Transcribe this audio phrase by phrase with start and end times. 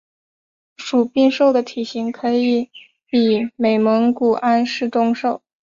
[0.93, 2.71] 伟鬣兽的体型可以
[3.07, 5.43] 比美蒙古安氏中兽。